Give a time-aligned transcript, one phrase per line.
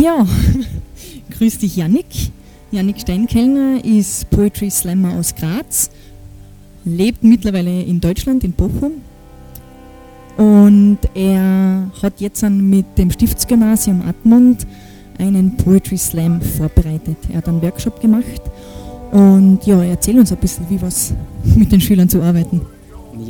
[0.00, 0.26] Ja,
[1.30, 2.06] grüß dich Yannick.
[2.70, 5.90] Yannick Steinkellner ist Poetry Slammer aus Graz,
[6.86, 8.92] lebt mittlerweile in Deutschland, in Bochum.
[10.38, 14.66] Und er hat jetzt mit dem Stiftsgymnasium Admont
[15.18, 17.18] einen Poetry Slam vorbereitet.
[17.28, 18.40] Er hat einen Workshop gemacht
[19.12, 21.12] und ja, erzähl uns ein bisschen, wie was
[21.44, 22.62] mit den Schülern zu arbeiten.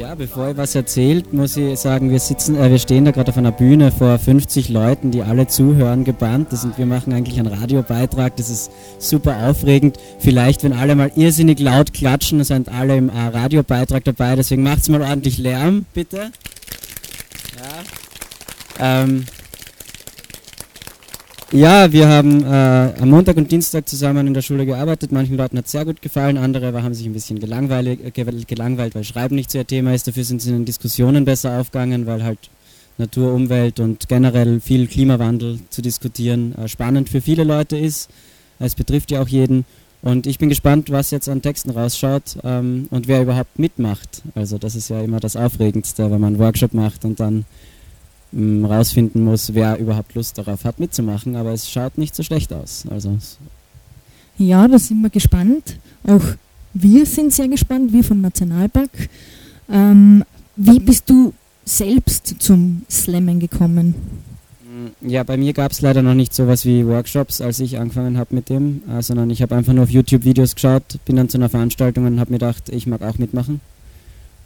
[0.01, 3.33] Ja, bevor ich was erzählt, muss ich sagen, wir sitzen, äh, wir stehen da gerade
[3.33, 6.51] auf einer Bühne vor 50 Leuten, die alle zuhören, gebannt.
[6.55, 9.99] Das sind, wir machen eigentlich einen Radiobeitrag, das ist super aufregend.
[10.19, 14.89] Vielleicht, wenn alle mal irrsinnig laut klatschen, sind alle im äh, Radiobeitrag dabei, deswegen macht's
[14.89, 16.31] mal ordentlich Lärm, bitte.
[17.59, 19.03] Ja.
[19.03, 19.27] Ähm,
[21.53, 22.47] ja, wir haben äh,
[23.01, 25.13] am Montag und Dienstag zusammen in der Schule gearbeitet.
[25.13, 29.05] Manchen Leuten hat es sehr gut gefallen, andere haben sich ein bisschen gelangweilt, gelangweilt, weil
[29.05, 30.07] Schreiben nicht so ihr Thema ist.
[30.07, 32.39] Dafür sind sie in den Diskussionen besser aufgegangen, weil halt
[32.99, 38.11] Natur, Umwelt und generell viel Klimawandel zu diskutieren äh, spannend für viele Leute ist.
[38.59, 39.65] Es betrifft ja auch jeden.
[40.03, 44.23] Und ich bin gespannt, was jetzt an Texten rausschaut ähm, und wer überhaupt mitmacht.
[44.35, 47.45] Also das ist ja immer das Aufregendste, wenn man einen Workshop macht und dann
[48.33, 52.85] rausfinden muss, wer überhaupt Lust darauf hat mitzumachen, aber es schaut nicht so schlecht aus.
[52.91, 53.19] Also
[54.39, 55.77] ja, da sind wir gespannt.
[56.05, 56.23] Auch
[56.73, 58.91] wir sind sehr gespannt, wir vom Nationalpark.
[59.71, 60.25] Ähm,
[60.57, 61.33] wie bist du
[61.65, 63.95] selbst zum Slammen gekommen?
[64.65, 68.17] Mm, ja, bei mir gab es leider noch nicht sowas wie Workshops, als ich angefangen
[68.17, 71.29] habe mit dem, äh, sondern ich habe einfach nur auf YouTube Videos geschaut, bin dann
[71.29, 73.61] zu einer Veranstaltung und habe mir gedacht, ich mag auch mitmachen.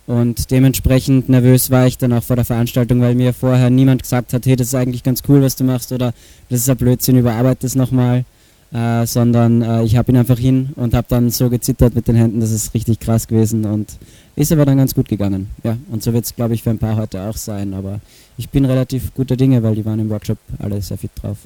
[0.06, 4.34] Und dementsprechend nervös war ich dann auch vor der Veranstaltung, weil mir vorher niemand gesagt
[4.34, 6.12] hat, hey, das ist eigentlich ganz cool, was du machst oder
[6.50, 8.24] das ist ein Blödsinn, überarbeite das nochmal.
[8.74, 12.16] Äh, sondern äh, ich habe ihn einfach hin und habe dann so gezittert mit den
[12.16, 13.98] Händen, das ist richtig krass gewesen und
[14.34, 15.48] ist aber dann ganz gut gegangen.
[15.62, 18.00] Ja, und so wird es, glaube ich, für ein paar heute auch sein, aber
[18.36, 21.36] ich bin relativ guter Dinge, weil die waren im Workshop alle sehr fit drauf.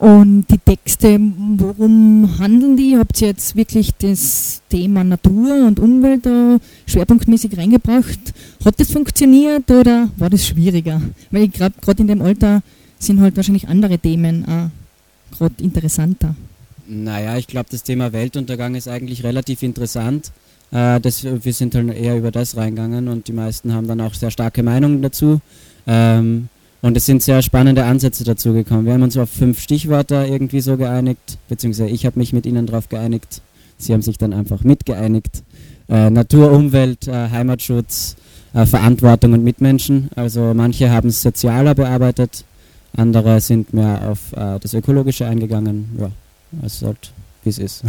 [0.00, 1.20] Und die Texte,
[1.58, 2.96] worum handeln die?
[2.96, 6.56] Habt ihr jetzt wirklich das Thema Natur und Umwelt da
[6.86, 8.18] schwerpunktmäßig reingebracht?
[8.64, 11.02] Hat das funktioniert oder war das schwieriger?
[11.30, 12.62] Weil gerade in dem Alter
[12.98, 16.34] sind halt wahrscheinlich andere Themen auch gerade interessanter.
[16.88, 20.32] Naja, ich glaube, das Thema Weltuntergang ist eigentlich relativ interessant.
[20.72, 24.14] Äh, das, wir sind halt eher über das reingegangen und die meisten haben dann auch
[24.14, 25.42] sehr starke Meinungen dazu.
[25.86, 26.48] Ähm,
[26.82, 28.86] und es sind sehr spannende Ansätze dazu gekommen.
[28.86, 32.66] Wir haben uns auf fünf Stichwörter irgendwie so geeinigt, beziehungsweise ich habe mich mit ihnen
[32.66, 33.42] darauf geeinigt.
[33.76, 35.42] Sie haben sich dann einfach mitgeeinigt.
[35.88, 38.16] Äh, Natur, Umwelt, äh, Heimatschutz,
[38.54, 40.10] äh, Verantwortung und Mitmenschen.
[40.16, 42.44] Also manche haben es sozialer bearbeitet,
[42.96, 45.90] andere sind mehr auf äh, das Ökologische eingegangen.
[45.98, 46.10] Ja,
[46.64, 47.12] es ist halt,
[47.44, 47.84] wie es ist.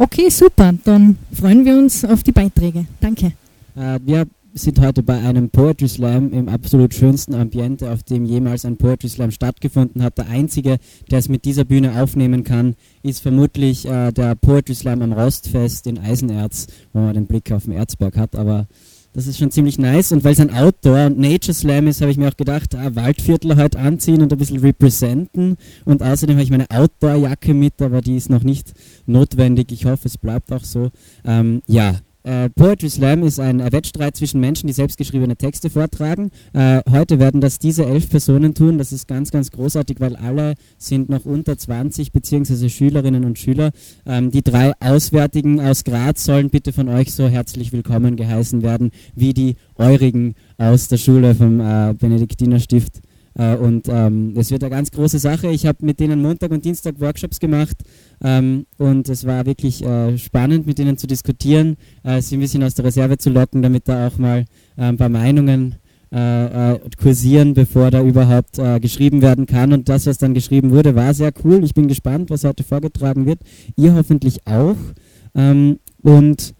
[0.00, 0.72] Okay, super.
[0.84, 2.86] Dann freuen wir uns auf die Beiträge.
[3.00, 3.32] Danke.
[3.74, 8.64] Äh, wir sind heute bei einem Poetry Slam im absolut schönsten Ambiente, auf dem jemals
[8.64, 10.18] ein Poetry Slam stattgefunden hat.
[10.18, 10.78] Der einzige,
[11.10, 15.86] der es mit dieser Bühne aufnehmen kann, ist vermutlich äh, der Poetry Slam am Rostfest
[15.86, 18.36] in Eisenerz, wo man den Blick auf den Erzberg hat.
[18.36, 18.66] Aber
[19.12, 20.12] das ist schon ziemlich nice.
[20.12, 22.94] Und weil es ein Outdoor- und Nature Slam ist, habe ich mir auch gedacht, ah,
[22.94, 25.56] Waldviertel heute anziehen und ein bisschen representen.
[25.84, 28.72] Und außerdem habe ich meine Outdoor-Jacke mit, aber die ist noch nicht
[29.06, 29.72] notwendig.
[29.72, 30.90] Ich hoffe, es bleibt auch so.
[31.24, 31.96] Ähm, ja,
[32.28, 36.30] äh, Poetry Slam ist ein Wettstreit zwischen Menschen, die selbstgeschriebene Texte vortragen.
[36.52, 38.76] Äh, heute werden das diese elf Personen tun.
[38.76, 43.70] Das ist ganz, ganz großartig, weil alle sind noch unter 20 beziehungsweise Schülerinnen und Schüler.
[44.04, 48.90] Ähm, die drei Auswärtigen aus Graz sollen bitte von euch so herzlich willkommen geheißen werden,
[49.14, 53.00] wie die Eurigen aus der Schule vom äh, Benediktinerstift.
[53.38, 55.48] Äh, und ähm, es wird eine ganz große Sache.
[55.48, 57.76] Ich habe mit denen Montag und Dienstag Workshops gemacht
[58.22, 62.62] ähm, und es war wirklich äh, spannend, mit ihnen zu diskutieren, äh, sie ein bisschen
[62.64, 64.44] aus der Reserve zu locken, damit da auch mal
[64.76, 65.76] äh, ein paar Meinungen
[66.10, 69.72] äh, äh, kursieren, bevor da überhaupt geschrieben werden kann.
[69.72, 71.62] Und das, was dann geschrieben wurde, war sehr cool.
[71.62, 73.40] Ich bin gespannt, was heute vorgetragen wird.
[73.76, 74.76] Ihr hoffentlich auch.
[75.34, 76.54] Ähm, und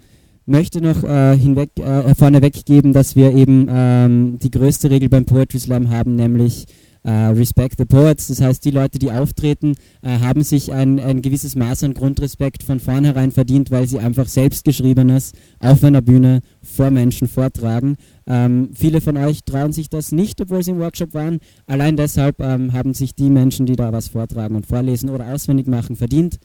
[0.48, 5.24] möchte noch äh, hinweg, äh, vorneweg geben, dass wir eben ähm, die größte Regel beim
[5.24, 6.66] Poetry Slam haben, nämlich
[7.04, 11.22] äh, Respect the Poets, das heißt, die Leute, die auftreten, äh, haben sich ein, ein
[11.22, 16.90] gewisses Maß an Grundrespekt von vornherein verdient, weil sie einfach selbstgeschriebenes auf einer Bühne vor
[16.90, 17.96] Menschen vortragen.
[18.26, 21.38] Ähm, viele von euch trauen sich das nicht, obwohl sie im Workshop waren.
[21.66, 25.66] Allein deshalb ähm, haben sich die Menschen, die da was vortragen und vorlesen oder auswendig
[25.66, 26.38] machen, verdient.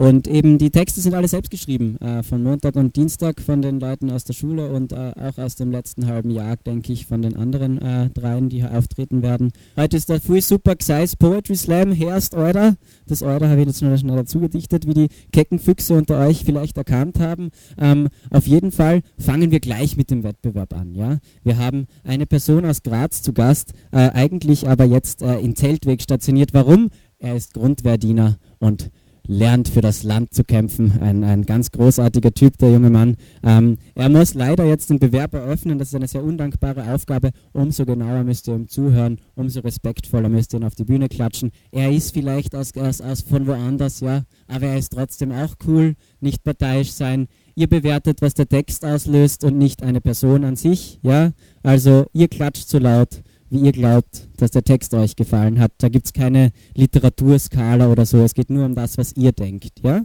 [0.00, 3.80] Und eben die Texte sind alle selbst geschrieben, äh, von Montag und Dienstag von den
[3.80, 7.20] Leuten aus der Schule und äh, auch aus dem letzten halben Jahr, denke ich, von
[7.20, 9.52] den anderen äh, dreien, die hier auftreten werden.
[9.76, 12.76] Heute ist der Free Super Gseis Poetry Slam, Herst Eurer.
[13.08, 16.44] Das Eurer habe ich jetzt noch schnell dazu gedichtet, wie die kecken Füchse unter euch
[16.46, 17.50] vielleicht erkannt haben.
[17.76, 20.94] Ähm, auf jeden Fall fangen wir gleich mit dem Wettbewerb an.
[20.94, 21.18] Ja?
[21.44, 26.00] Wir haben eine Person aus Graz zu Gast, äh, eigentlich aber jetzt äh, in Zeltweg
[26.00, 26.54] stationiert.
[26.54, 26.88] Warum?
[27.18, 28.90] Er ist Grundwehrdiener und
[29.30, 31.00] lernt für das Land zu kämpfen.
[31.00, 33.16] Ein, ein ganz großartiger Typ, der junge Mann.
[33.44, 35.78] Ähm, er muss leider jetzt den Bewerb eröffnen.
[35.78, 37.30] Das ist eine sehr undankbare Aufgabe.
[37.52, 41.52] Umso genauer müsst ihr ihm zuhören, umso respektvoller müsst ihr ihn auf die Bühne klatschen.
[41.70, 45.94] Er ist vielleicht aus, aus, aus von woanders, ja, aber er ist trotzdem auch cool,
[46.20, 47.28] nicht parteiisch sein.
[47.54, 51.30] Ihr bewertet, was der Text auslöst und nicht eine Person an sich, ja.
[51.62, 55.72] Also ihr klatscht so laut, wie ihr glaubt, dass der Text euch gefallen hat.
[55.78, 58.18] Da gibt es keine Literaturskala oder so.
[58.18, 59.80] Es geht nur um das, was ihr denkt.
[59.82, 60.02] Ja?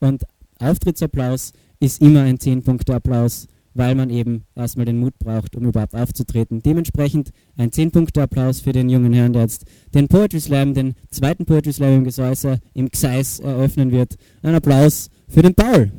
[0.00, 0.24] Und
[0.58, 6.62] Auftrittsapplaus ist immer ein 10-Punkte-Applaus, weil man eben erstmal den Mut braucht, um überhaupt aufzutreten.
[6.62, 9.64] Dementsprechend ein 10-Punkte-Applaus für den jungen Herrn, der jetzt
[9.94, 14.16] den Poetry Slam, den zweiten Poetry Slam im Gesäuse, im Gseis eröffnen wird.
[14.42, 15.92] Ein Applaus für den Paul.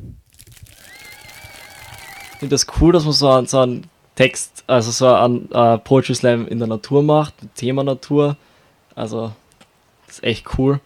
[2.34, 3.84] Ich finde das cool, dass man so, so einen
[4.16, 8.36] Text, also so ein uh, Poetry Slam in der Natur macht, Thema Natur.
[8.96, 9.32] Also,
[10.08, 10.80] das ist echt cool.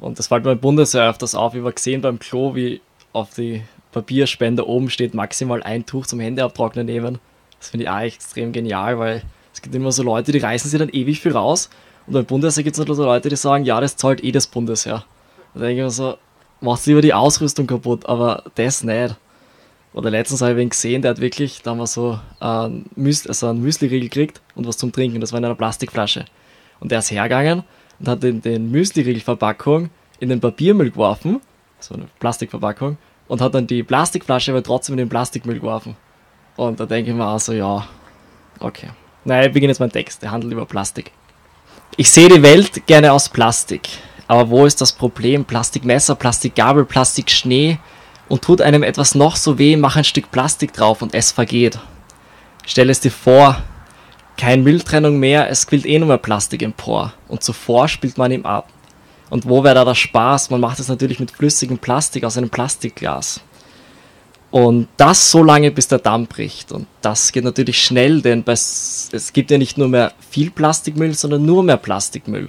[0.00, 1.54] Und das fällt mir im Bundeswehr öfters auf.
[1.54, 2.80] Ich habe gesehen beim Klo, wie
[3.12, 3.62] auf die
[3.92, 7.18] Papierspende oben steht, maximal ein Tuch zum Hände abtrocknen nehmen.
[7.60, 10.78] Das finde ich auch extrem genial, weil es gibt immer so Leute, die reißen sich
[10.78, 11.70] dann ewig viel raus.
[12.06, 14.46] Und beim Bundesheer gibt es natürlich so Leute, die sagen, ja, das zahlt eh das
[14.46, 15.04] Bundesheer.
[15.54, 16.16] Da denke ich mir so,
[16.60, 19.16] machst lieber die Ausrüstung kaputt, aber das nicht.
[19.94, 23.28] Oder letztens habe ich ihn gesehen, der hat wirklich, da haben wir so ein Müsli,
[23.28, 25.20] also einen Müsli-Riegel gekriegt und was zum Trinken.
[25.20, 26.24] Das war in einer Plastikflasche.
[26.80, 27.64] Und der ist hergegangen
[27.98, 31.40] und hat den, den Müsli-Riegel-Verpackung in den Papiermüll geworfen,
[31.78, 32.96] so eine Plastikverpackung,
[33.28, 35.96] und hat dann die Plastikflasche aber trotzdem in den Plastikmüll geworfen.
[36.56, 37.86] Und da denke ich mir auch so, ja,
[38.60, 38.88] okay.
[39.24, 41.12] Naja, ich beginne jetzt meinen Text, der handelt über Plastik.
[41.96, 43.88] Ich sehe die Welt gerne aus Plastik.
[44.26, 45.44] Aber wo ist das Problem?
[45.44, 47.78] Plastikmesser, Plastikgabel, Plastikschnee,
[48.32, 51.78] und tut einem etwas noch so weh, mach ein Stück Plastik drauf und es vergeht.
[52.64, 53.62] Stell es dir vor,
[54.38, 58.46] kein Mülltrennung mehr, es quillt eh nur mehr Plastik empor und zuvor spielt man ihm
[58.46, 58.70] ab.
[59.28, 60.48] Und wo wäre da der Spaß?
[60.48, 63.42] Man macht es natürlich mit flüssigem Plastik aus einem Plastikglas.
[64.50, 66.72] Und das so lange, bis der Damm bricht.
[66.72, 71.44] Und das geht natürlich schnell, denn es gibt ja nicht nur mehr viel Plastikmüll, sondern
[71.44, 72.48] nur mehr Plastikmüll.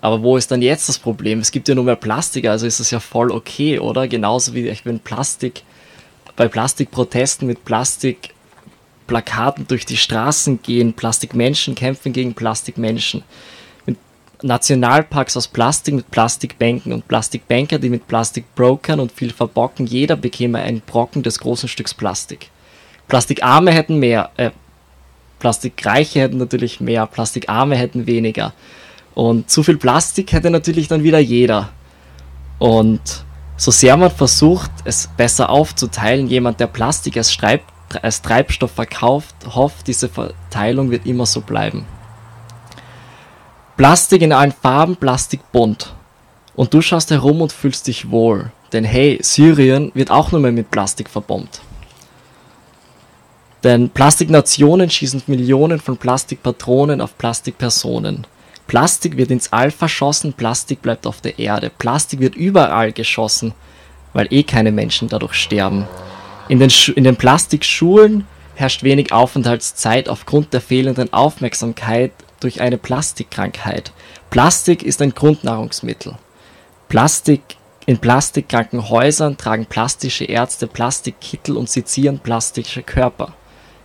[0.00, 1.40] Aber wo ist dann jetzt das Problem?
[1.40, 4.06] Es gibt ja nur mehr Plastik, also ist das ja voll okay, oder?
[4.06, 5.62] Genauso wie ich bin Plastik
[6.36, 13.24] bei Plastikprotesten mit Plastikplakaten durch die Straßen gehen, Plastikmenschen kämpfen gegen Plastikmenschen.
[13.86, 13.96] Mit
[14.42, 20.60] Nationalparks aus Plastik mit Plastikbänken und Plastikbänker, die mit Plastikbrokern und viel verbocken, jeder bekäme
[20.60, 22.50] einen Brocken des großen Stücks Plastik.
[23.08, 24.50] Plastikarme hätten mehr, äh,
[25.40, 28.52] Plastikreiche hätten natürlich mehr, Plastikarme hätten weniger.
[29.18, 31.70] Und zu viel Plastik hätte natürlich dann wieder jeder.
[32.60, 33.00] Und
[33.56, 37.62] so sehr man versucht, es besser aufzuteilen, jemand, der Plastik als, Streib
[38.00, 41.84] als Treibstoff verkauft, hofft, diese Verteilung wird immer so bleiben.
[43.76, 45.92] Plastik in allen Farben, Plastik bunt.
[46.54, 48.52] Und du schaust herum und fühlst dich wohl.
[48.72, 51.60] Denn hey, Syrien wird auch nur mehr mit Plastik verbombt.
[53.64, 58.24] Denn Plastiknationen schießen Millionen von Plastikpatronen auf Plastikpersonen.
[58.68, 61.70] Plastik wird ins All verschossen, Plastik bleibt auf der Erde.
[61.70, 63.54] Plastik wird überall geschossen,
[64.12, 65.88] weil eh keine Menschen dadurch sterben.
[66.48, 73.92] In den, in den Plastikschulen herrscht wenig Aufenthaltszeit aufgrund der fehlenden Aufmerksamkeit durch eine Plastikkrankheit.
[74.30, 76.16] Plastik ist ein Grundnahrungsmittel.
[76.88, 77.40] Plastik
[77.86, 83.32] in Plastikkrankenhäusern tragen plastische Ärzte Plastikkittel und sezieren plastische Körper.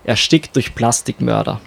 [0.04, 1.62] Erstickt durch Plastikmörder.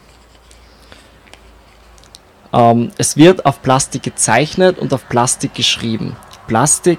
[2.56, 6.16] Ähm, es wird auf Plastik gezeichnet und auf Plastik geschrieben.
[6.46, 6.98] Plastik,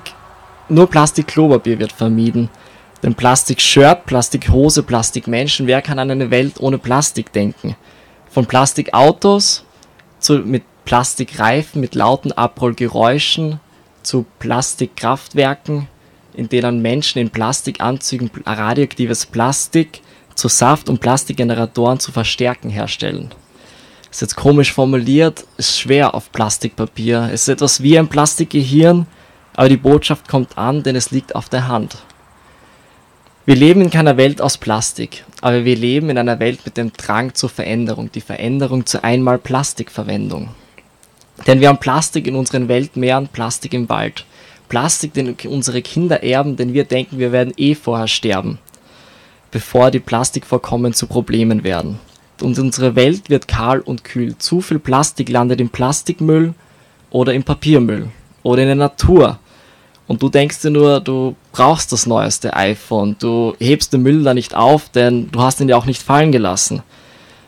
[0.69, 2.49] nur Plastik-Klopapier wird vermieden.
[3.01, 7.75] Denn Plastik-Shirt, Plastik-Hose, Plastik-Menschen, wer kann an eine Welt ohne Plastik denken?
[8.29, 9.65] Von Plastikautos
[10.19, 13.59] zu, mit Plastikreifen, mit lauten Abrollgeräuschen,
[14.03, 15.87] zu Plastikkraftwerken,
[16.33, 20.01] in denen Menschen in Plastikanzügen radioaktives Plastik
[20.35, 23.31] zu Saft- und Plastikgeneratoren zu verstärken herstellen.
[24.17, 27.29] Ist jetzt komisch formuliert, ist schwer auf Plastikpapier.
[27.31, 29.05] Es ist etwas wie ein Plastikgehirn,
[29.55, 31.99] aber die Botschaft kommt an, denn es liegt auf der Hand.
[33.45, 36.93] Wir leben in keiner Welt aus Plastik, aber wir leben in einer Welt mit dem
[36.93, 40.49] Drang zur Veränderung, die Veränderung zur einmal Plastikverwendung.
[41.45, 44.25] Denn wir haben Plastik in unseren Weltmeeren, Plastik im Wald.
[44.67, 48.57] Plastik, den unsere Kinder erben, denn wir denken, wir werden eh vorher sterben,
[49.51, 51.99] bevor die Plastikvorkommen zu Problemen werden.
[52.41, 54.37] Und unsere Welt wird kahl und kühl.
[54.37, 56.53] Zu viel Plastik landet im Plastikmüll
[57.09, 58.09] oder im Papiermüll
[58.43, 59.39] oder in der Natur.
[60.07, 63.17] Und du denkst dir nur, du brauchst das neueste iPhone.
[63.19, 66.31] Du hebst den Müll da nicht auf, denn du hast ihn ja auch nicht fallen
[66.31, 66.81] gelassen.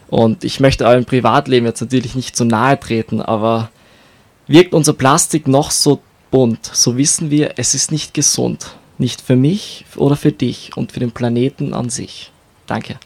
[0.09, 3.69] Und ich möchte eurem Privatleben jetzt natürlich nicht zu nahe treten, aber
[4.47, 8.71] wirkt unser Plastik noch so bunt, so wissen wir, es ist nicht gesund.
[8.97, 12.31] Nicht für mich oder für dich und für den Planeten an sich.
[12.67, 12.99] Danke.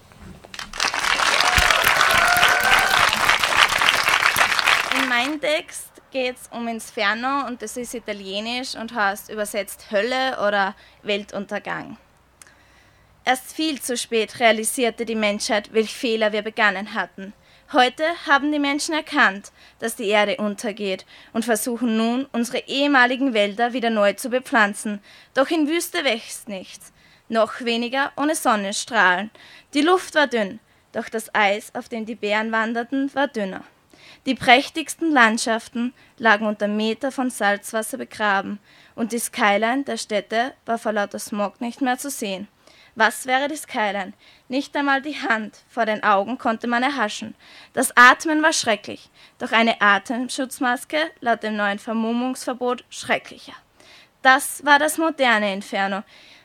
[5.43, 11.97] Text geht es um Inferno und das ist italienisch und heißt übersetzt Hölle oder Weltuntergang.
[13.25, 17.33] Erst viel zu spät realisierte die Menschheit, welche Fehler wir begangen hatten.
[17.73, 23.73] Heute haben die Menschen erkannt, dass die Erde untergeht und versuchen nun, unsere ehemaligen Wälder
[23.73, 25.01] wieder neu zu bepflanzen.
[25.33, 26.93] Doch in Wüste wächst nichts,
[27.27, 29.29] noch weniger ohne Sonnenstrahlen.
[29.73, 30.61] Die Luft war dünn,
[30.93, 33.65] doch das Eis, auf dem die Bären wanderten, war dünner.
[34.25, 38.59] Die prächtigsten Landschaften lagen unter Meter von Salzwasser begraben,
[38.95, 42.47] und die Skyline der Städte war vor lauter Smog nicht mehr zu sehen.
[42.95, 44.13] Was wäre die Skyline?
[44.47, 47.33] Nicht einmal die Hand vor den Augen konnte man erhaschen.
[47.73, 53.53] Das Atmen war schrecklich, doch eine Atemschutzmaske laut dem neuen Vermummungsverbot schrecklicher.
[54.21, 56.03] Das war das moderne Inferno.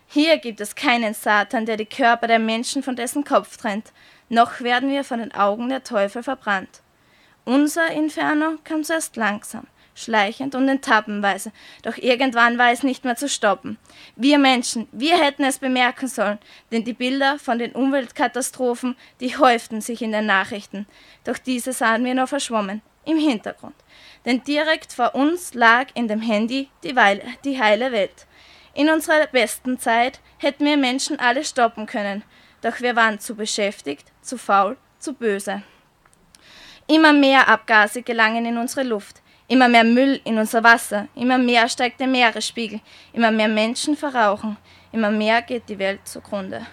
[0.08, 3.92] Hier gibt es keinen Satan, der die Körper der Menschen von dessen Kopf trennt,
[4.30, 6.80] noch werden wir von den Augen der Teufel verbrannt.
[7.48, 11.50] Unser Inferno kam zuerst langsam schleichend und etappenweise,
[11.80, 13.78] doch irgendwann war es nicht mehr zu stoppen.
[14.16, 16.38] Wir Menschen, wir hätten es bemerken sollen,
[16.70, 20.86] denn die Bilder von den Umweltkatastrophen, die häuften sich in den Nachrichten,
[21.24, 23.76] doch diese sahen wir nur verschwommen, im Hintergrund.
[24.26, 28.26] Denn direkt vor uns lag in dem Handy die, Weile, die heile Welt.
[28.74, 32.24] In unserer besten Zeit hätten wir Menschen alle stoppen können,
[32.60, 35.62] doch wir waren zu beschäftigt, zu faul, zu böse.
[36.88, 41.70] Immer mehr Abgase gelangen in unsere Luft, Immer mehr Müll in unser Wasser, immer mehr
[41.70, 42.80] steigt der Meeresspiegel,
[43.14, 44.58] immer mehr Menschen verrauchen,
[44.92, 46.66] immer mehr geht die Welt zugrunde.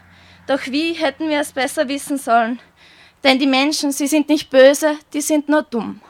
[0.45, 2.59] Doch wie hätten wir es besser wissen sollen?
[3.23, 6.01] Denn die Menschen, sie sind nicht böse, die sind nur dumm.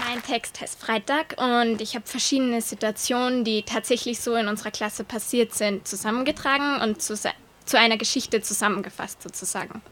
[0.00, 5.02] Mein Text heißt Freitag und ich habe verschiedene Situationen, die tatsächlich so in unserer Klasse
[5.02, 9.82] passiert sind, zusammengetragen und zu, zu einer Geschichte zusammengefasst sozusagen.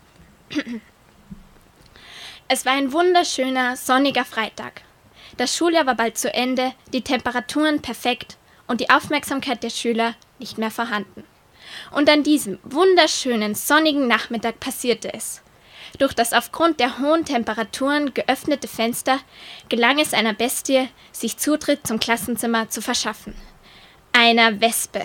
[2.51, 4.81] Es war ein wunderschöner, sonniger Freitag.
[5.37, 10.57] Das Schuljahr war bald zu Ende, die Temperaturen perfekt und die Aufmerksamkeit der Schüler nicht
[10.57, 11.25] mehr vorhanden.
[11.91, 15.43] Und an diesem wunderschönen, sonnigen Nachmittag passierte es.
[15.99, 19.19] Durch das aufgrund der hohen Temperaturen geöffnete Fenster
[19.69, 23.35] gelang es einer Bestie, sich Zutritt zum Klassenzimmer zu verschaffen.
[24.13, 25.05] Einer Wespe.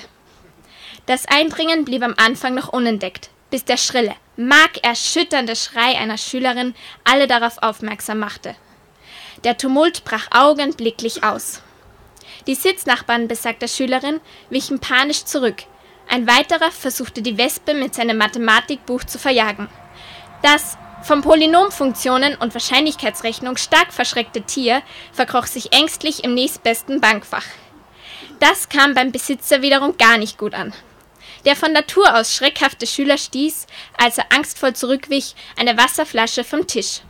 [1.08, 7.28] Das Eindringen blieb am Anfang noch unentdeckt, bis der schrille, markerschütternde Schrei einer Schülerin alle
[7.28, 8.56] darauf aufmerksam machte.
[9.44, 11.62] Der Tumult brach augenblicklich aus.
[12.46, 15.64] Die Sitznachbarn besagter Schülerin wichen panisch zurück.
[16.08, 19.70] Ein weiterer versuchte die Wespe mit seinem Mathematikbuch zu verjagen.
[20.42, 24.81] Das von Polynomfunktionen und Wahrscheinlichkeitsrechnung stark verschreckte Tier
[25.12, 27.45] verkroch sich ängstlich im nächstbesten Bankfach.
[28.39, 30.74] Das kam beim Besitzer wiederum gar nicht gut an.
[31.45, 33.67] Der von Natur aus schreckhafte Schüler stieß,
[33.98, 37.01] als er angstvoll zurückwich, eine Wasserflasche vom Tisch.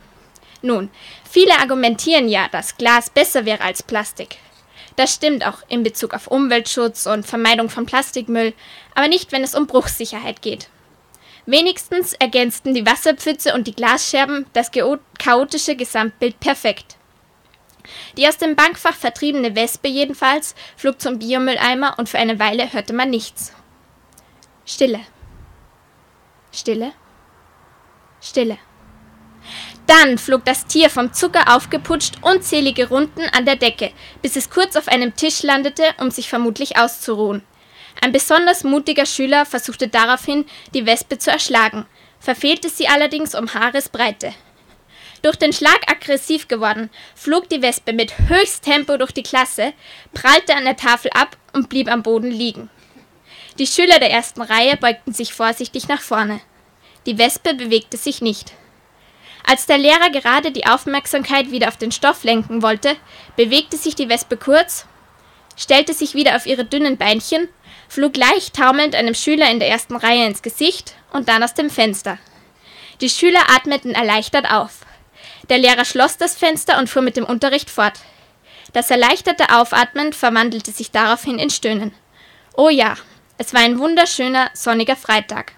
[0.62, 0.90] Nun,
[1.30, 4.38] viele argumentieren ja, dass Glas besser wäre als Plastik.
[4.96, 8.54] Das stimmt auch in Bezug auf Umweltschutz und Vermeidung von Plastikmüll,
[8.96, 10.70] aber nicht, wenn es um Bruchsicherheit geht.
[11.46, 14.72] Wenigstens ergänzten die Wasserpfütze und die Glasscherben das
[15.20, 16.98] chaotische Gesamtbild perfekt.
[18.16, 22.94] Die aus dem Bankfach vertriebene Wespe jedenfalls flog zum Biomülleimer und für eine Weile hörte
[22.94, 23.54] man nichts.
[24.66, 25.02] Stille.
[26.54, 26.94] Stille.
[28.22, 28.58] Stille.
[29.86, 34.78] Dann flog das Tier vom Zucker aufgeputscht unzählige Runden an der Decke, bis es kurz
[34.78, 37.44] auf einem Tisch landete, um sich vermutlich auszuruhen.
[38.04, 40.44] Ein besonders mutiger Schüler versuchte daraufhin,
[40.74, 41.86] die Wespe zu erschlagen,
[42.20, 44.34] verfehlte sie allerdings um Haaresbreite.
[45.22, 49.72] Durch den Schlag aggressiv geworden, flog die Wespe mit Höchsttempo durch die Klasse,
[50.14, 52.70] prallte an der Tafel ab und blieb am Boden liegen.
[53.58, 56.42] Die Schüler der ersten Reihe beugten sich vorsichtig nach vorne.
[57.06, 58.52] Die Wespe bewegte sich nicht.
[59.48, 62.98] Als der Lehrer gerade die Aufmerksamkeit wieder auf den Stoff lenken wollte,
[63.38, 64.88] bewegte sich die Wespe kurz,
[65.56, 67.48] stellte sich wieder auf ihre dünnen Beinchen,
[67.88, 71.70] flog leicht taumelnd einem Schüler in der ersten Reihe ins Gesicht und dann aus dem
[71.70, 72.18] Fenster.
[73.02, 74.80] Die Schüler atmeten erleichtert auf.
[75.50, 78.00] Der Lehrer schloss das Fenster und fuhr mit dem Unterricht fort.
[78.72, 81.94] Das erleichterte Aufatmen verwandelte sich daraufhin in Stöhnen.
[82.56, 82.96] Oh ja,
[83.38, 85.54] es war ein wunderschöner, sonniger Freitag.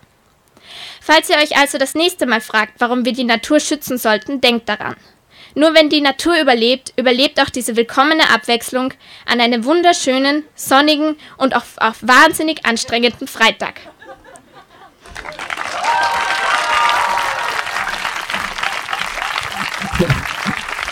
[1.02, 4.68] Falls ihr euch also das nächste Mal fragt, warum wir die Natur schützen sollten, denkt
[4.68, 4.96] daran.
[5.56, 8.94] Nur wenn die Natur überlebt, überlebt auch diese willkommene Abwechslung
[9.26, 13.76] an einem wunderschönen, sonnigen und auch, auch wahnsinnig anstrengenden Freitag.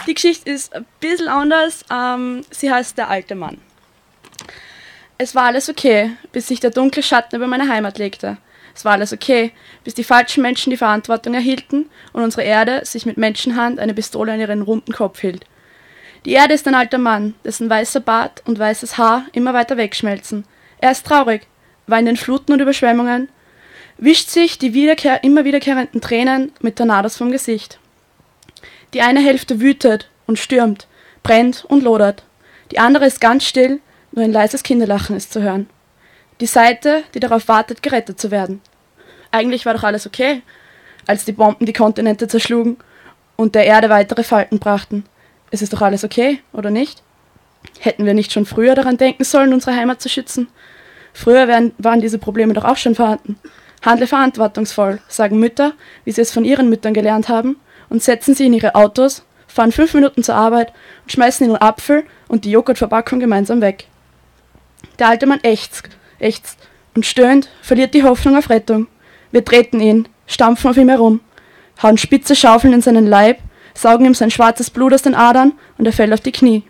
[0.08, 1.84] Die Geschichte ist ein bisschen anders.
[1.92, 3.60] Ähm, sie heißt Der alte Mann.
[5.18, 8.38] Es war alles okay, bis sich der dunkle Schatten über meine Heimat legte.
[8.76, 9.52] Es war alles okay,
[9.84, 14.34] bis die falschen Menschen die Verantwortung erhielten und unsere Erde sich mit Menschenhand eine Pistole
[14.34, 15.46] an ihren runden Kopf hielt.
[16.26, 20.46] Die Erde ist ein alter Mann, dessen weißer Bart und weißes Haar immer weiter wegschmelzen.
[20.80, 21.48] Er ist traurig,
[21.86, 23.30] war in den Fluten und Überschwemmungen,
[23.98, 27.80] wischt sich die wiederkehr immer wiederkehrenden Tränen mit Tornados vom Gesicht.
[28.94, 30.88] Die eine Hälfte wütet und stürmt,
[31.24, 32.24] brennt und lodert.
[32.72, 35.68] Die andere ist ganz still, nur ein leises Kinderlachen ist zu hören.
[36.44, 38.60] Die Seite, die darauf wartet, gerettet zu werden.
[39.32, 40.42] Eigentlich war doch alles okay,
[41.08, 42.76] als die Bomben die Kontinente zerschlugen
[43.38, 45.06] und der Erde weitere Falten brachten.
[45.52, 47.02] Es ist doch alles okay, oder nicht?
[47.80, 50.50] Hätten wir nicht schon früher daran denken sollen, unsere Heimat zu schützen?
[51.14, 53.40] Früher wären, waren diese Probleme doch auch schon vorhanden.
[53.82, 55.72] Handle verantwortungsvoll, sagen Mütter,
[56.04, 57.56] wie sie es von ihren Müttern gelernt haben,
[57.88, 62.04] und setzen sie in ihre Autos, fahren fünf Minuten zur Arbeit und schmeißen den Apfel
[62.28, 63.88] und die Joghurtverpackung gemeinsam weg.
[65.00, 65.88] Der alte Mann ächzt,
[66.20, 66.58] ächzt
[66.96, 68.88] und stöhnt, verliert die Hoffnung auf Rettung.
[69.32, 71.22] Wir treten ihn, stampfen auf ihm herum,
[71.82, 73.40] hauen spitze Schaufeln in seinen Leib,
[73.74, 76.64] saugen ihm sein schwarzes Blut aus den Adern und er fällt auf die Knie.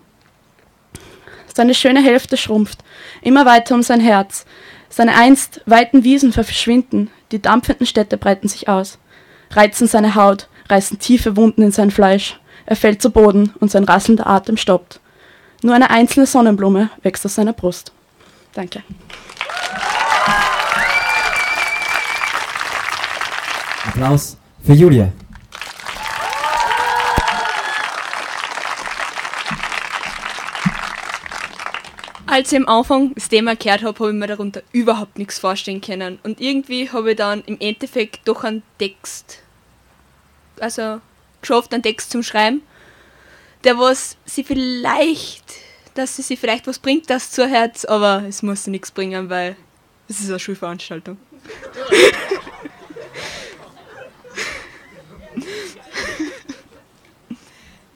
[1.53, 2.79] Seine schöne Hälfte schrumpft,
[3.21, 4.45] immer weiter um sein Herz.
[4.89, 8.97] Seine einst weiten Wiesen verschwinden, die dampfenden Städte breiten sich aus,
[9.51, 12.39] reizen seine Haut, reißen tiefe Wunden in sein Fleisch.
[12.65, 14.99] Er fällt zu Boden und sein rasselnder Atem stoppt.
[15.62, 17.91] Nur eine einzelne Sonnenblume wächst aus seiner Brust.
[18.53, 18.84] Danke.
[23.86, 25.12] Applaus für Julia.
[32.26, 35.82] Als ich am Anfang das Thema gehört habe, habe ich mir darunter überhaupt nichts vorstellen
[35.82, 36.17] können.
[36.24, 39.43] Und irgendwie habe ich dann im Endeffekt doch einen Text,
[40.60, 41.00] also
[41.41, 42.63] geschafft, einen Text zum Schreiben,
[43.63, 45.43] der was sie vielleicht,
[45.93, 49.56] dass sie sich vielleicht was bringt, das zu Herz, aber es muss nichts bringen, weil
[50.08, 51.17] es ist eine Schulveranstaltung.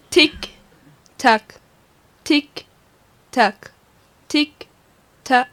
[0.10, 0.49] Tick,
[1.19, 1.60] tack,
[2.23, 2.65] tick,
[3.31, 3.71] tack,
[4.27, 4.67] tick,
[5.23, 5.47] tack.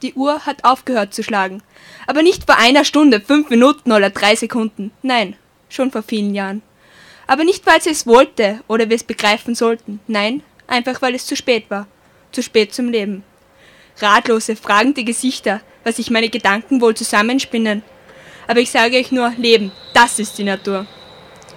[0.00, 1.62] Die Uhr hat aufgehört zu schlagen.
[2.06, 4.92] Aber nicht vor einer Stunde, fünf Minuten oder drei Sekunden.
[5.02, 5.36] Nein,
[5.68, 6.62] schon vor vielen Jahren.
[7.26, 10.00] Aber nicht, weil sie es wollte oder wir es begreifen sollten.
[10.06, 11.86] Nein, einfach weil es zu spät war.
[12.32, 13.22] Zu spät zum Leben.
[14.00, 17.82] Ratlose, fragende Gesichter, was sich meine Gedanken wohl zusammenspinnen.
[18.46, 20.86] Aber ich sage euch nur, Leben, das ist die Natur.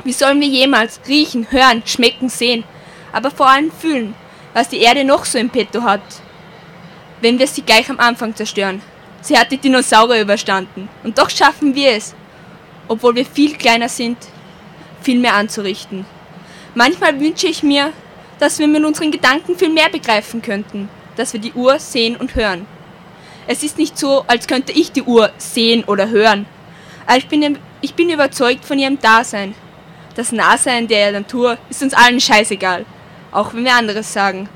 [0.04, 2.64] Wie sollen wir jemals riechen, hören, schmecken, sehen,
[3.12, 4.14] aber vor allem fühlen,
[4.54, 6.02] was die Erde noch so im Petto hat,
[7.22, 8.82] wenn wir sie gleich am Anfang zerstören?
[9.22, 12.14] Sie hat die Dinosaurier überstanden und doch schaffen wir es,
[12.88, 14.18] obwohl wir viel kleiner sind,
[15.02, 16.06] viel mehr anzurichten.
[16.76, 17.92] Manchmal wünsche ich mir,
[18.40, 22.36] dass wir mit unseren Gedanken viel mehr begreifen könnten, dass wir die Uhr sehen und
[22.36, 22.66] hören.
[23.48, 26.46] Es ist nicht so, als könnte ich die Uhr sehen oder hören,
[27.08, 29.56] aber ich bin, ich bin überzeugt von ihrem Dasein.
[30.16, 32.86] Das Nahsein der Natur ist uns allen scheißegal,
[33.32, 34.50] auch wenn wir anderes sagen.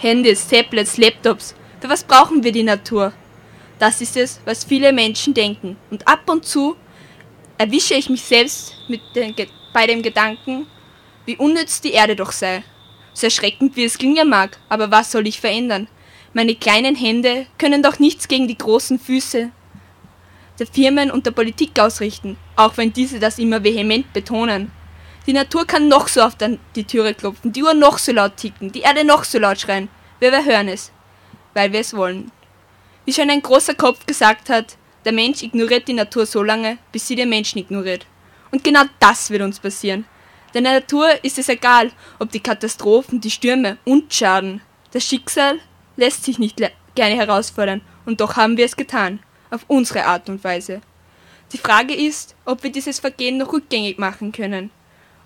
[0.00, 3.12] Handys, Tablets, Laptops, für was brauchen wir die Natur?
[3.78, 5.76] Das ist es, was viele Menschen denken.
[5.90, 6.76] Und ab und zu
[7.58, 9.34] erwische ich mich selbst mit den,
[9.72, 10.66] bei dem Gedanken,
[11.24, 12.62] wie unnütz die Erde doch sei.
[13.16, 15.88] So erschreckend wie es klingen mag, aber was soll ich verändern?
[16.34, 19.50] Meine kleinen Hände können doch nichts gegen die großen Füße
[20.58, 24.70] der Firmen und der Politik ausrichten, auch wenn diese das immer vehement betonen.
[25.26, 28.36] Die Natur kann noch so oft an die Türe klopfen, die Uhr noch so laut
[28.36, 29.88] ticken, die Erde noch so laut schreien.
[30.20, 30.92] Wir, wir hören es,
[31.54, 32.30] weil wir es wollen.
[33.06, 34.76] Wie schon ein großer Kopf gesagt hat,
[35.06, 38.04] der Mensch ignoriert die Natur so lange, bis sie den Menschen ignoriert.
[38.50, 40.04] Und genau das wird uns passieren.
[40.56, 44.62] Der Natur ist es egal, ob die Katastrophen, die Stürme und Schaden.
[44.90, 45.58] Das Schicksal
[45.96, 46.56] lässt sich nicht
[46.94, 50.80] gerne herausfordern Und doch haben wir es getan, auf unsere Art und Weise.
[51.52, 54.70] Die Frage ist, ob wir dieses Vergehen noch rückgängig machen können,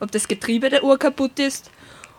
[0.01, 1.71] ob das Getriebe der Uhr kaputt ist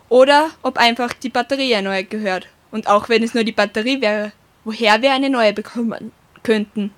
[0.08, 2.47] oder ob einfach die Batterie erneuert gehört.
[2.71, 4.32] Und auch wenn es nur die Batterie wäre,
[4.63, 6.93] woher wir eine neue bekommen könnten.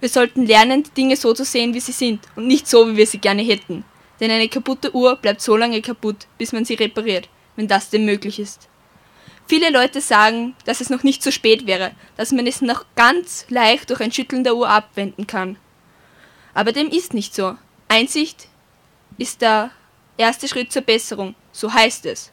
[0.00, 2.96] Wir sollten lernen, die Dinge so zu sehen, wie sie sind und nicht so, wie
[2.98, 3.86] wir sie gerne hätten.
[4.22, 8.04] Denn eine kaputte Uhr bleibt so lange kaputt, bis man sie repariert, wenn das denn
[8.04, 8.68] möglich ist.
[9.48, 13.46] Viele Leute sagen, dass es noch nicht zu spät wäre, dass man es noch ganz
[13.48, 15.56] leicht durch ein Schütteln der Uhr abwenden kann.
[16.54, 17.56] Aber dem ist nicht so.
[17.88, 18.46] Einsicht
[19.18, 19.72] ist der
[20.16, 22.30] erste Schritt zur Besserung, so heißt es.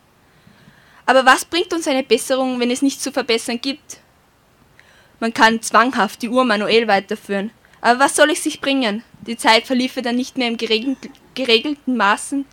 [1.07, 3.97] Aber was bringt uns eine Besserung, wenn es nichts zu verbessern gibt?
[5.19, 7.49] Man kann zwanghaft die Uhr manuell weiterführen.
[7.81, 9.03] Aber was soll es sich bringen?
[9.21, 12.45] Die Zeit verliefe dann nicht mehr im geregelten Maßen,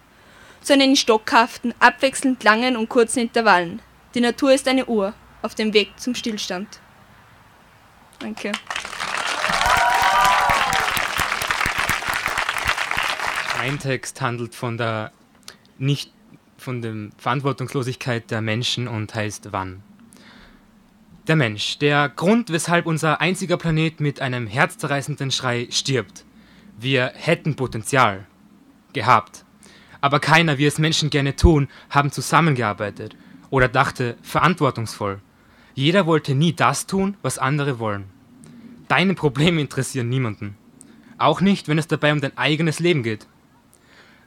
[0.60, 3.80] sondern in stockhaften, abwechselnd langen und kurzen Intervallen.
[4.14, 6.80] Die Natur ist eine Uhr auf dem Weg zum Stillstand.
[8.18, 8.52] Danke.
[13.58, 15.12] Mein Text handelt von der
[15.78, 16.12] nicht
[16.56, 19.82] von der Verantwortungslosigkeit der Menschen und heißt wann.
[21.26, 26.24] Der Mensch, der Grund, weshalb unser einziger Planet mit einem herzzerreißenden Schrei stirbt.
[26.78, 28.26] Wir hätten Potenzial
[28.92, 29.44] gehabt.
[30.00, 33.16] Aber keiner, wie es Menschen gerne tun, haben zusammengearbeitet
[33.50, 35.20] oder dachte verantwortungsvoll.
[35.74, 38.04] Jeder wollte nie das tun, was andere wollen.
[38.86, 40.56] Deine Probleme interessieren niemanden.
[41.18, 43.26] Auch nicht, wenn es dabei um dein eigenes Leben geht.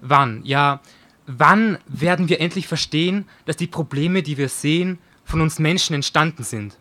[0.02, 0.82] Wann, ja,
[1.28, 6.44] wann werden wir endlich verstehen, dass die Probleme, die wir sehen, von uns Menschen entstanden
[6.44, 6.78] sind?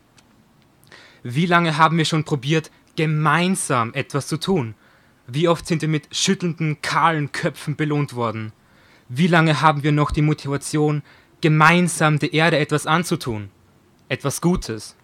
[1.30, 4.74] Wie lange haben wir schon probiert, gemeinsam etwas zu tun?
[5.26, 8.52] Wie oft sind wir mit schüttelnden, kahlen Köpfen belohnt worden?
[9.10, 11.02] Wie lange haben wir noch die Motivation,
[11.42, 13.50] gemeinsam der Erde etwas anzutun,
[14.08, 14.96] etwas Gutes.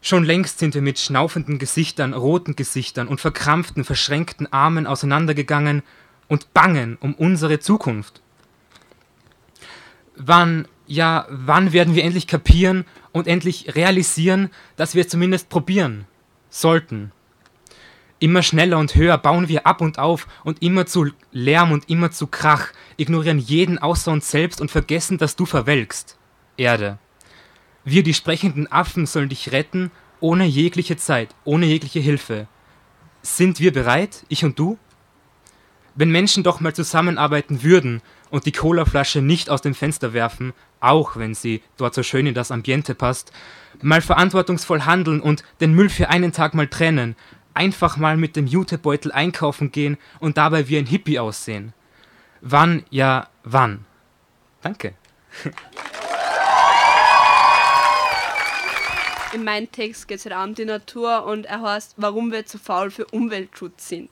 [0.00, 5.82] Schon längst sind wir mit schnaufenden Gesichtern, roten Gesichtern und verkrampften, verschränkten Armen auseinandergegangen
[6.26, 8.22] und bangen um unsere Zukunft.
[10.16, 12.86] Wann, ja, wann werden wir endlich kapieren
[13.18, 16.06] und endlich realisieren, dass wir es zumindest probieren
[16.50, 17.12] sollten?
[18.20, 22.10] Immer schneller und höher bauen wir ab und auf und immer zu Lärm und immer
[22.10, 26.18] zu Krach, ignorieren jeden außer uns selbst und vergessen, dass du verwelkst.
[26.56, 26.98] Erde.
[27.84, 32.48] Wir, die sprechenden Affen, sollen dich retten, ohne jegliche Zeit, ohne jegliche Hilfe.
[33.22, 34.78] Sind wir bereit, ich und du?
[35.98, 41.16] Wenn Menschen doch mal zusammenarbeiten würden und die Colaflasche nicht aus dem Fenster werfen, auch
[41.16, 43.32] wenn sie dort so schön in das Ambiente passt,
[43.82, 47.16] mal verantwortungsvoll handeln und den Müll für einen Tag mal trennen,
[47.52, 51.72] einfach mal mit dem Jutebeutel einkaufen gehen und dabei wie ein Hippie aussehen.
[52.42, 53.84] Wann, ja, wann?
[54.62, 54.94] Danke.
[59.32, 62.56] In meinem Text geht es halt um die Natur und er heißt, warum wir zu
[62.56, 64.10] faul für Umweltschutz sind.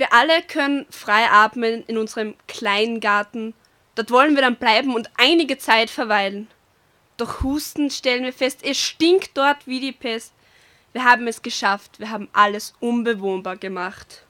[0.00, 3.52] Wir alle können frei atmen in unserem kleinen Garten.
[3.96, 6.48] Dort wollen wir dann bleiben und einige Zeit verweilen.
[7.18, 10.32] Doch husten stellen wir fest, es stinkt dort wie die Pest.
[10.94, 14.24] Wir haben es geschafft, wir haben alles unbewohnbar gemacht.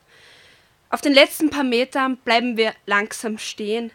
[0.88, 3.92] Auf den letzten paar Metern bleiben wir langsam stehen,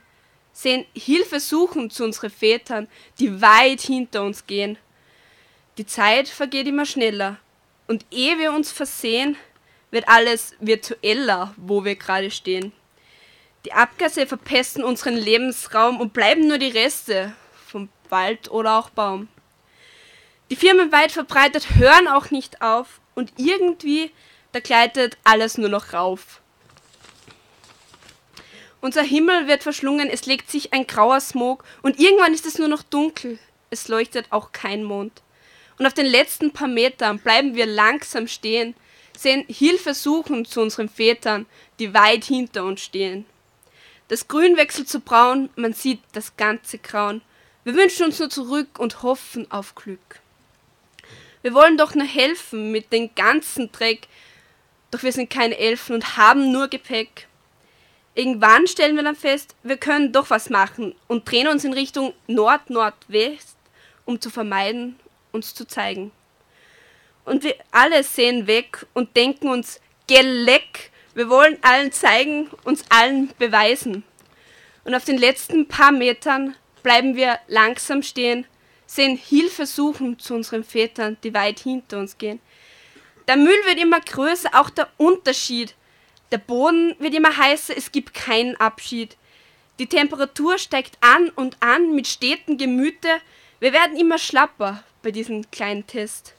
[0.54, 2.88] sehen Hilfe suchen zu unseren Vätern,
[3.20, 4.78] die weit hinter uns gehen.
[5.78, 7.36] Die Zeit vergeht immer schneller,
[7.88, 9.36] und ehe wir uns versehen,
[9.92, 12.72] wird alles virtueller, wo wir gerade stehen.
[13.66, 17.34] Die Abgase verpesten unseren Lebensraum und bleiben nur die Reste
[17.68, 19.28] vom Wald oder auch Baum.
[20.52, 24.12] Die Firmen weit verbreitet hören auch nicht auf und irgendwie,
[24.52, 26.42] da gleitet alles nur noch rauf.
[28.82, 32.68] Unser Himmel wird verschlungen, es legt sich ein grauer Smog und irgendwann ist es nur
[32.68, 33.40] noch dunkel.
[33.72, 35.24] Es leuchtet auch kein Mond.
[35.80, 38.76] Und auf den letzten paar Metern bleiben wir langsam stehen,
[39.20, 41.46] sehen Hilfe suchen zu unseren Vätern,
[41.80, 43.26] die weit hinter uns stehen.
[44.08, 47.22] Das Grün wechselt zu Braun, man sieht das ganze Grauen.
[47.64, 50.20] Wir wünschen uns nur zurück und hoffen auf Glück.
[51.42, 54.08] Wir wollen doch nur helfen mit dem ganzen Dreck.
[54.92, 57.28] Doch wir sind keine Elfen und haben nur Gepäck.
[58.14, 62.14] Irgendwann stellen wir dann fest, wir können doch was machen und drehen uns in Richtung
[62.28, 63.58] Nord-Nordwest,
[64.06, 64.98] um zu vermeiden,
[65.34, 66.12] uns zu zeigen.
[67.26, 73.34] Und wir alle sehen weg und denken uns, Geleck, wir wollen allen zeigen, uns allen
[73.40, 74.04] beweisen.
[74.84, 78.46] Und auf den letzten paar Metern bleiben wir langsam stehen,
[78.86, 82.40] sehen Hilfe suchen zu unseren Vätern, die weit hinter uns gehen.
[83.28, 85.74] Der Müll wird immer größer, auch der Unterschied.
[86.32, 89.18] Der Boden wird immer heißer, es gibt keinen Abschied.
[89.80, 93.10] Die Temperatur steigt an und an mit stetem Gemüte.
[93.60, 96.36] Wir werden immer schlapper, bei diesem kleinen Test.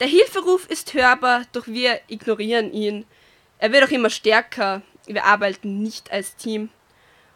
[0.00, 3.04] Der Hilferuf ist hörbar, doch wir ignorieren ihn.
[3.58, 4.80] Er wird auch immer stärker.
[5.06, 6.70] Wir arbeiten nicht als Team.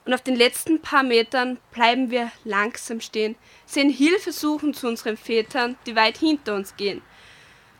[0.06, 5.18] Und auf den letzten paar Metern bleiben wir langsam stehen, sehen Hilfe suchen zu unseren
[5.18, 7.02] Vätern, die weit hinter uns gehen.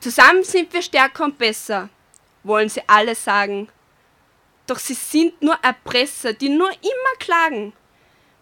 [0.01, 1.89] Zusammen sind wir stärker und besser,
[2.43, 3.69] wollen sie alle sagen.
[4.67, 7.73] Doch sie sind nur Erpresser, die nur immer klagen.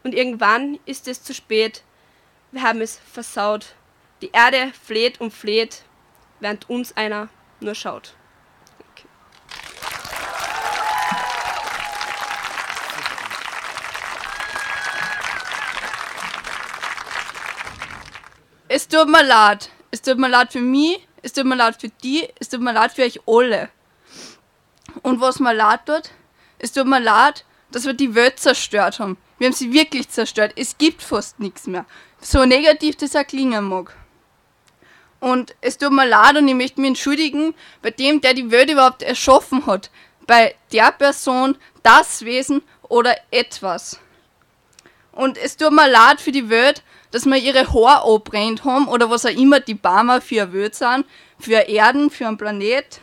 [0.02, 1.85] Und irgendwann ist es zu spät.
[2.50, 3.74] Wir haben es versaut.
[4.22, 5.85] Die Erde fleht und fleht,
[6.42, 7.28] während uns einer
[7.61, 8.14] nur schaut.
[8.92, 9.07] Okay.
[18.68, 19.70] Es tut mir leid.
[19.90, 22.72] Es tut mir leid für mich, es tut mir leid für die, es tut mir
[22.72, 23.68] leid für euch alle.
[25.02, 26.11] Und was mir leid tut,
[26.59, 29.16] es tut mir leid, dass wir die Welt zerstört haben.
[29.38, 30.52] Wir haben sie wirklich zerstört.
[30.57, 31.85] Es gibt fast nichts mehr.
[32.20, 33.94] So negativ das auch klingen mag.
[35.22, 38.68] Und es tut mir leid und ich möchte mich entschuldigen bei dem, der die Welt
[38.68, 39.88] überhaupt erschaffen hat.
[40.26, 44.00] Bei der Person, das Wesen oder etwas.
[45.12, 46.82] Und es tut mir leid für die Welt,
[47.12, 50.74] dass wir ihre Haare abbrennt haben oder was auch immer die Barmer für eine Welt
[50.74, 51.06] sind,
[51.38, 53.00] für eine Erden, für einen Planet.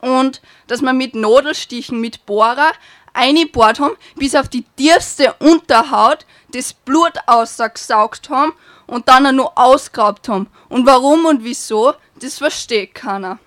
[0.00, 2.74] Und dass wir mit Nadelstichen, mit Bohrer
[3.12, 8.52] eingebohrt haben, bis auf die tiefste Unterhaut das Blut ausgesaugt haben
[8.86, 10.48] und dann auch noch ausgeraubt haben.
[10.68, 13.38] Und warum und wieso, das versteht keiner.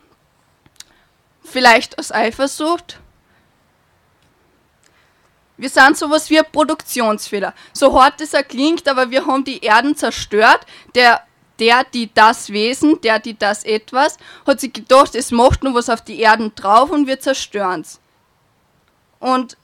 [1.44, 3.00] Vielleicht aus Eifersucht?
[5.58, 7.54] Wir sind sowas wie ein Produktionsfehler.
[7.72, 10.66] So hart es klingt, aber wir haben die Erden zerstört.
[10.96, 11.22] Der,
[11.60, 15.90] der, die das Wesen, der, die das etwas, hat sich gedacht, es macht nur was
[15.90, 18.02] auf die Erden drauf und wir zerstören's.
[19.20, 19.58] Und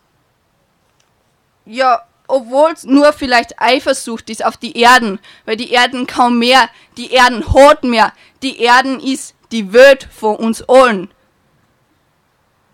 [1.65, 6.69] ja, obwohl es nur vielleicht Eifersucht ist auf die Erden, weil die Erden kaum mehr,
[6.97, 11.11] die Erden hat mehr, die Erden ist die Welt von uns allen.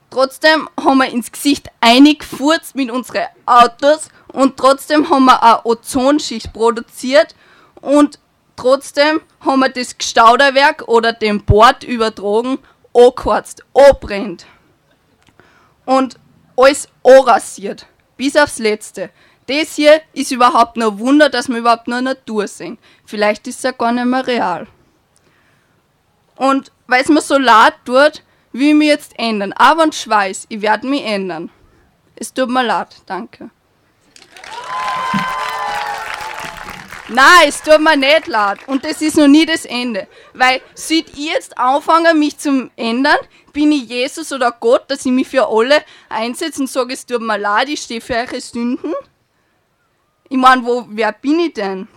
[0.10, 6.54] Trotzdem haben wir ins Gesicht eingefurzt mit unseren Autos und trotzdem haben wir eine Ozonschicht
[6.54, 7.36] produziert
[7.82, 8.20] und
[8.56, 12.60] trotzdem haben wir das Gestauderwerk oder den Bord übertragen,
[12.94, 14.46] angeheizt, anbrennt.
[15.86, 16.20] Und
[16.58, 17.86] alles anrasiert,
[18.18, 19.12] bis aufs Letzte.
[19.48, 22.78] Das hier ist überhaupt nur Wunder, dass wir überhaupt nur Natur sehen.
[23.06, 24.68] Vielleicht ist es ja gar nicht mehr real.
[26.36, 29.54] Und weil es mir so leid tut, will ich mich jetzt ändern.
[29.54, 31.50] Aber und Schweiß, ich werde mich ändern.
[32.16, 33.50] Es tut mir leid, danke.
[37.10, 38.60] Nein, es tut mir nicht leid.
[38.68, 40.08] Und das ist noch nie das Ende.
[40.34, 43.18] Weil, sieht ich jetzt anfangen, mich zu ändern,
[43.54, 47.22] bin ich Jesus oder Gott, dass ich mich für alle einsetze und sage, es tut
[47.22, 48.94] mir leid, ich stehe für eure Sünden?
[50.30, 51.88] Ich meine, wo, wer bin ich denn?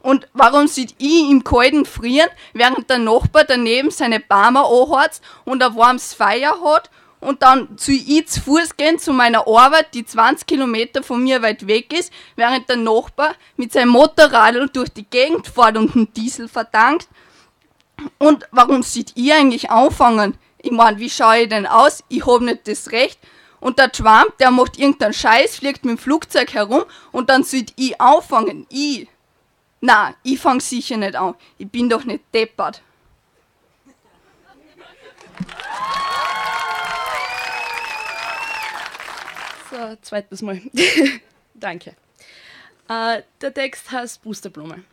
[0.00, 5.62] Und warum sieht ich im Kalten frieren, während der Nachbar daneben seine Barmer anheizt und
[5.62, 6.88] ein warmes Feuer hat
[7.20, 11.42] und dann zu ich zu Fuß gehen zu meiner Arbeit, die 20 Kilometer von mir
[11.42, 16.12] weit weg ist, während der Nachbar mit seinem Motorrad durch die Gegend fährt und einen
[16.14, 17.08] Diesel verdankt.
[18.18, 20.38] Und warum sieht ihr eigentlich anfangen?
[20.62, 22.02] Ich mein, wie schaue ich denn aus?
[22.08, 23.18] Ich hab nicht das Recht.
[23.60, 27.74] Und der Trump, der macht irgendeinen Scheiß, fliegt mit dem Flugzeug herum und dann sieht
[27.76, 28.66] ich anfangen.
[28.70, 29.06] Ich.
[29.82, 31.34] Na, ich fang sicher nicht an.
[31.58, 32.82] Ich bin doch nicht deppert.
[39.80, 40.60] So, zweites Mal.
[41.54, 41.94] Danke.
[42.86, 44.84] Äh, der Text heißt Boosterblume.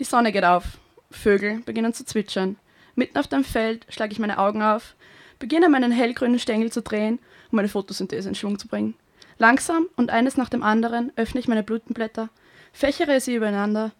[0.00, 0.64] Die Sonne geht auf.
[1.12, 2.56] Vögel beginnen zu zwitschern.
[2.96, 4.96] Mitten auf dem Feld schlage ich meine Augen auf,
[5.38, 7.20] beginne meinen hellgrünen Stängel zu drehen,
[7.52, 8.94] um meine Photosynthese in Schwung zu bringen.
[9.38, 12.30] Langsam und eines nach dem anderen öffne ich meine Blütenblätter,
[12.72, 13.92] fächere sie übereinander,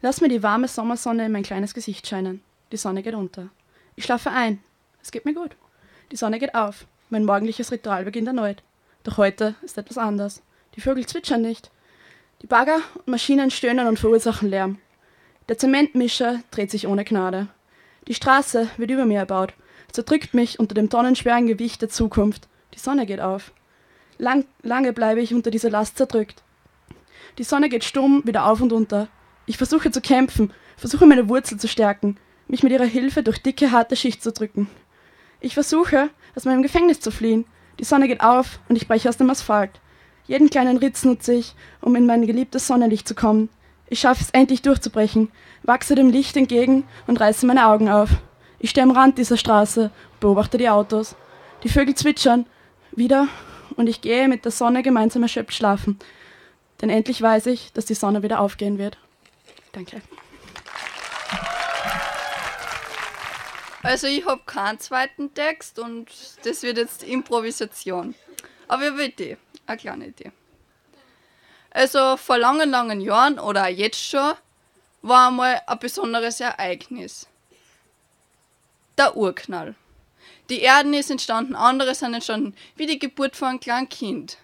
[0.00, 2.40] lass mir die warme Sommersonne in mein kleines Gesicht scheinen.
[2.70, 3.48] Die Sonne geht unter.
[3.96, 4.62] Ich schlafe ein.
[5.02, 5.56] Es geht mir gut.
[6.12, 6.86] Die Sonne geht auf.
[7.10, 8.62] Mein morgendliches Ritual beginnt erneut.
[9.04, 10.42] Doch heute ist etwas anders.
[10.76, 11.70] Die Vögel zwitschern nicht.
[12.40, 14.78] Die Bagger und Maschinen stöhnen und verursachen Lärm.
[15.48, 17.48] Der Zementmischer dreht sich ohne Gnade.
[18.08, 19.54] Die Straße wird über mir erbaut,
[19.90, 22.48] zerdrückt mich unter dem tonnenschweren Gewicht der Zukunft.
[22.74, 23.52] Die Sonne geht auf.
[24.18, 26.42] Lang, lange bleibe ich unter dieser Last zerdrückt.
[27.38, 29.08] Die Sonne geht stumm wieder auf und unter.
[29.46, 33.72] Ich versuche zu kämpfen, versuche meine Wurzel zu stärken, mich mit ihrer Hilfe durch dicke,
[33.72, 34.68] harte Schicht zu drücken.
[35.40, 37.44] Ich versuche, aus meinem Gefängnis zu fliehen.
[37.82, 39.80] Die Sonne geht auf und ich breche aus dem Asphalt.
[40.28, 43.48] Jeden kleinen Ritz nutze ich, um in mein geliebtes Sonnenlicht zu kommen.
[43.88, 45.32] Ich schaffe es endlich durchzubrechen,
[45.64, 48.10] wachse dem Licht entgegen und reiße meine Augen auf.
[48.60, 49.90] Ich stehe am Rand dieser Straße,
[50.20, 51.16] beobachte die Autos.
[51.64, 52.46] Die Vögel zwitschern
[52.92, 53.26] wieder
[53.74, 55.98] und ich gehe mit der Sonne gemeinsam erschöpft schlafen.
[56.80, 58.96] Denn endlich weiß ich, dass die Sonne wieder aufgehen wird.
[59.72, 60.02] Danke.
[63.82, 66.06] Also ich habe keinen zweiten Text und
[66.44, 68.14] das wird jetzt Improvisation.
[68.68, 70.32] Aber ich habe eine Idee, eine kleine Idee.
[71.70, 74.34] Also vor langen, langen Jahren oder jetzt schon
[75.02, 77.26] war einmal ein besonderes Ereignis.
[78.96, 79.74] Der Urknall.
[80.48, 84.38] Die Erden ist entstanden, andere sind entstanden, wie die Geburt von einem kleinen Kind.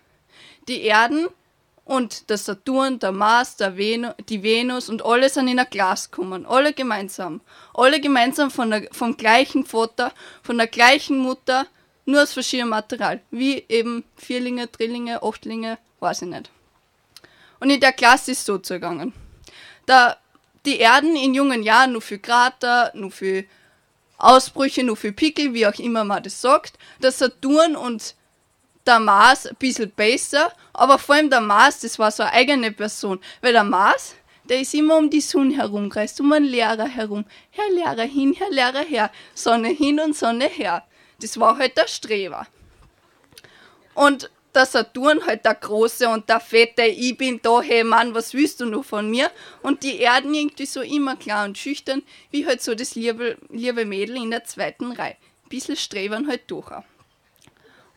[0.66, 1.28] Die Erden
[1.88, 6.10] und der Saturn, der Mars, der Venu, die Venus und alle sind in ein Glas
[6.10, 6.44] gekommen.
[6.44, 7.40] Alle gemeinsam.
[7.72, 11.66] Alle gemeinsam von der, vom gleichen Vater, von der gleichen Mutter,
[12.04, 13.22] nur aus verschiedenem Material.
[13.30, 16.50] Wie eben Vierlinge, Drillinge, Achtlinge, weiß ich nicht.
[17.58, 19.14] Und in der Klasse ist so zugegangen.
[19.86, 20.18] Da
[20.66, 23.44] die Erden in jungen Jahren nur für Krater, nur für
[24.18, 26.78] Ausbrüche, nur für Pickel, wie auch immer man das sagt.
[27.02, 28.14] Der Saturn und
[28.88, 32.72] der Mars ein bisschen besser, aber vor allem der Mars, das war so eine eigene
[32.72, 33.20] Person.
[33.40, 34.16] Weil der Mars,
[34.48, 37.24] der ist immer um die Sonne herumgereist, um einen Lehrer herum.
[37.50, 40.84] Herr Lehrer hin, Herr Lehrer her, Sonne hin und Sonne her.
[41.20, 42.46] Das war halt der Streber.
[43.94, 48.32] Und der Saturn halt der Große und der Fette, ich bin da, hey Mann, was
[48.32, 49.30] willst du noch von mir?
[49.62, 53.84] Und die Erden irgendwie so immer klar und schüchtern, wie halt so das liebe, liebe
[53.84, 55.16] Mädel in der zweiten Reihe.
[55.44, 56.72] Ein bisschen strebern halt durch.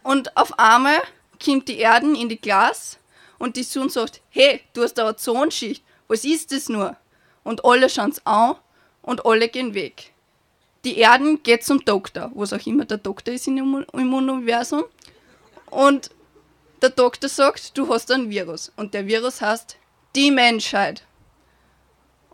[0.03, 1.01] Und auf einmal
[1.43, 2.97] kommt die Erden in die Glas
[3.37, 6.95] und die Sonne sagt, hey, du hast eine Ozonschicht, was ist das nur?
[7.43, 8.55] Und alle schauen an
[9.01, 10.11] und alle gehen weg.
[10.83, 14.83] Die Erden geht zum Doktor, was auch immer der Doktor ist im Universum.
[15.69, 16.09] Und
[16.81, 18.71] der Doktor sagt, du hast ein Virus.
[18.75, 19.77] Und der Virus heißt
[20.15, 21.03] die Menschheit.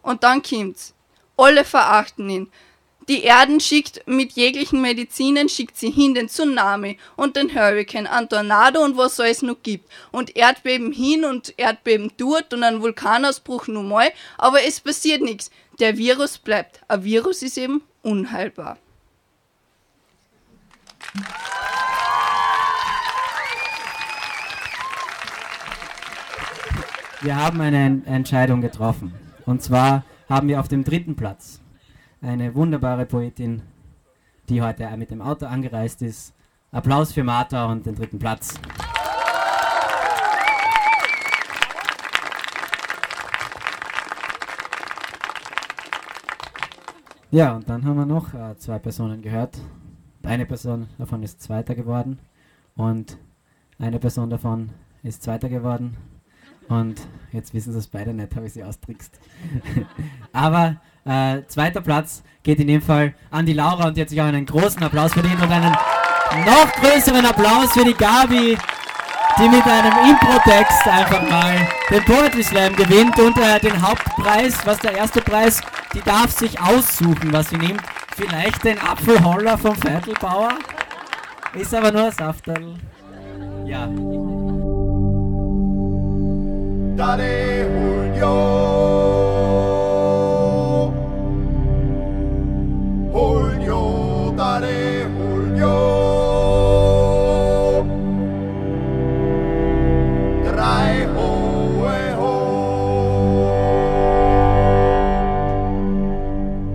[0.02, 0.94] Und dann kommt's.
[1.36, 2.52] Alle verachten ihn.
[3.08, 8.28] Die Erden schickt mit jeglichen Medizinen, schickt sie hin den Tsunami und den Hurricane, ein
[8.28, 9.90] Tornado und was es noch gibt.
[10.12, 15.52] Und Erdbeben hin und Erdbeben dort und ein Vulkanausbruch nun mal, aber es passiert nichts.
[15.80, 16.82] Der Virus bleibt.
[16.90, 18.78] Ein Virus ist eben unheilbar.
[27.22, 29.14] Wir haben eine Entscheidung getroffen.
[29.46, 31.62] Und zwar haben wir auf dem dritten Platz
[32.28, 33.62] eine wunderbare Poetin,
[34.50, 36.34] die heute mit dem Auto angereist ist.
[36.72, 38.56] Applaus für Martha und den dritten Platz.
[47.32, 49.58] Ja, und dann haben wir noch äh, zwei Personen gehört.
[50.24, 52.20] Eine Person davon ist Zweiter geworden
[52.76, 53.18] und
[53.80, 55.96] eine Person davon ist Zweiter geworden
[56.70, 57.02] und
[57.32, 59.20] jetzt wissen sie es beide nicht, habe ich sie austrickst.
[60.34, 64.26] Aber äh, zweiter Platz geht in dem Fall an die Laura und jetzt sich auch
[64.26, 65.76] einen großen Applaus verdient und einen
[66.46, 68.58] noch größeren Applaus für die Gabi,
[69.40, 74.80] die mit einem Impro-Text einfach mal den Poetry Slam gewinnt und äh, den Hauptpreis, was
[74.80, 75.62] der erste Preis,
[75.94, 77.82] die darf sich aussuchen, was sie nimmt.
[78.16, 80.54] Vielleicht den Apfelholler vom Viertelbauer.
[81.54, 82.76] Ist aber nur ein Safterl.
[83.66, 83.88] Ja.
[86.98, 87.62] Dare
[88.18, 88.34] Julio.
[93.14, 95.76] Julio, dare Julio.
[100.44, 102.34] Drei hohe ho.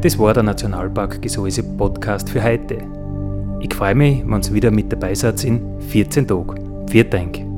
[0.02, 2.78] Das war der Nationalpark Gesäuse Podcast für heute.
[3.58, 6.86] Ich freue mich, wenn ihr wieder mit dabei seid in 14 Tagen.
[6.88, 7.51] Vielen Dank.